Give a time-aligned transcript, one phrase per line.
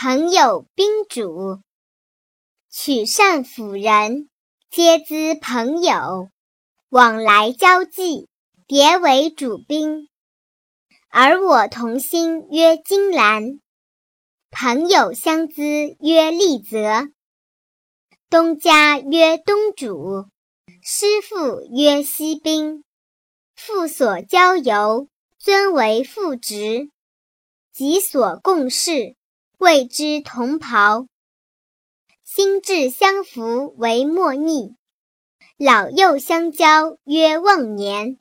[0.00, 1.60] 朋友宾主，
[2.70, 4.28] 取善辅人，
[4.70, 6.28] 皆资朋友。
[6.88, 8.28] 往来交际，
[8.68, 10.08] 迭为主宾。
[11.08, 13.58] 而我同心曰金兰，
[14.52, 15.64] 朋友相资
[15.98, 17.08] 曰利泽。
[18.30, 20.28] 东家曰东主，
[20.80, 22.84] 师父曰西宾。
[23.56, 25.08] 父所交游，
[25.38, 26.92] 尊为父职；
[27.72, 29.16] 己所共事，
[29.58, 31.08] 谓之同袍。
[32.22, 34.76] 心智相符，为莫逆。
[35.56, 38.20] 老幼相交，曰忘年。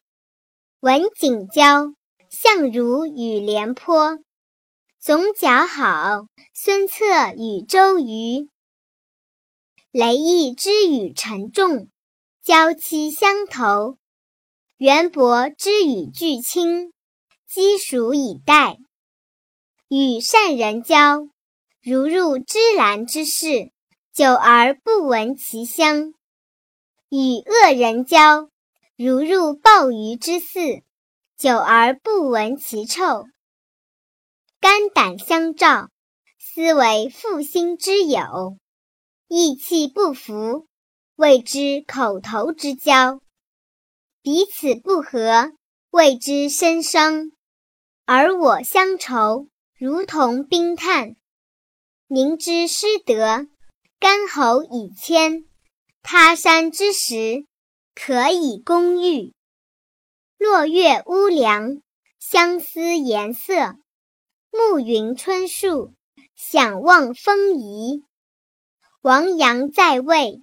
[0.79, 1.93] 文景交，
[2.31, 4.17] 相如与廉颇。
[4.99, 7.05] 总角好，孙策
[7.37, 8.49] 与周瑜。
[9.91, 11.87] 雷毅之与陈仲，
[12.41, 13.99] 交期相投。
[14.77, 16.93] 袁伯之与巨卿，
[17.45, 18.79] 积黍以待。
[19.89, 21.29] 与善人交，
[21.81, 23.71] 如入芝兰之室，
[24.13, 26.13] 久而不闻其香。
[27.07, 28.49] 与恶人交，
[28.97, 30.83] 如入鲍鱼之肆，
[31.37, 33.27] 久而不闻其臭。
[34.59, 35.89] 肝胆相照，
[36.37, 38.57] 斯为负心之友；
[39.29, 40.67] 意气不服，
[41.15, 43.21] 谓之口头之交。
[44.21, 45.53] 彼此不和，
[45.91, 47.31] 谓之身伤。
[48.03, 49.47] 而我乡愁，
[49.79, 51.15] 如同冰炭。
[52.07, 53.45] 明知失德，
[53.99, 55.45] 干喉以谦。
[56.01, 57.45] 他山之石，
[57.93, 59.35] 可以攻玉。
[60.39, 61.83] 落月乌梁，
[62.17, 63.75] 相思颜色；
[64.49, 65.93] 暮云春树，
[66.35, 68.03] 想望风仪。
[69.01, 70.41] 王阳在位，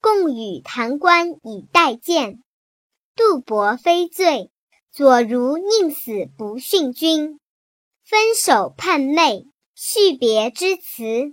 [0.00, 2.40] 共与弹冠以待见。
[3.16, 4.52] 杜伯非罪，
[4.92, 7.40] 左如宁死不殉君。
[8.10, 11.32] 分手叛妹，续别之词。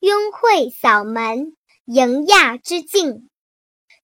[0.00, 1.54] 拥会扫门。
[1.84, 3.28] 迎亚之境，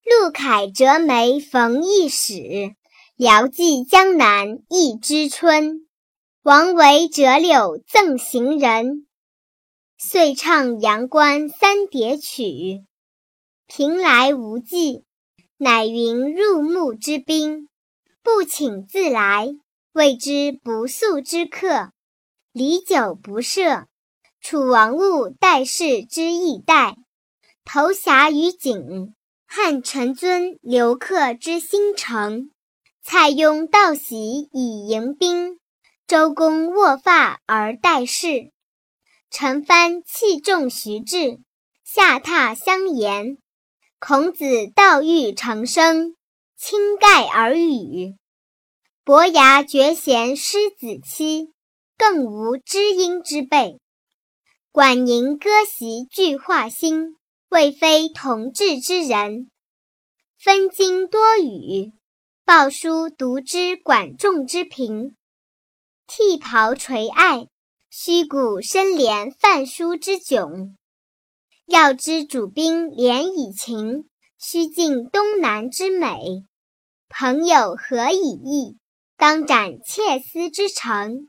[0.05, 2.75] 陆凯折梅逢驿使，
[3.17, 5.89] 遥寄江南忆知春。
[6.43, 9.07] 王维折柳赠行人，
[9.97, 12.85] 遂唱阳关三叠曲。
[13.67, 15.07] 凭来无迹，
[15.57, 17.71] 乃云入穆之宾。
[18.23, 19.49] 不请自来，
[19.93, 21.93] 谓之不速之客。
[22.53, 23.87] 礼久不赦，
[24.43, 26.97] 楚王务待事之意待。
[27.65, 29.15] 投峡于井，
[29.47, 32.51] 汉臣尊留客之新城。
[33.03, 35.61] 蔡邕道喜以迎宾，
[36.07, 38.53] 周公握发而待事。
[39.31, 41.41] 陈蕃器重徐志，
[41.83, 43.39] 下榻相言。
[43.99, 46.17] 孔子道欲成声，
[46.55, 48.15] 倾盖而语。
[49.05, 51.55] 伯牙绝弦失子期，
[52.03, 53.79] 更无知音之辈。
[54.73, 57.17] 管宁割席具画心。
[57.49, 59.51] 未非同治之人，
[60.39, 61.93] 分经多语，
[62.47, 65.15] 报书读之管仲之平，
[66.07, 67.47] 剃袍垂爱，
[67.91, 70.75] 虚骨深怜范书之窘。
[71.67, 74.09] 要知主宾怜以情，
[74.39, 76.47] 须尽东南之美。
[77.11, 78.79] 朋友何以异？
[79.19, 81.29] 当斩妾思之诚。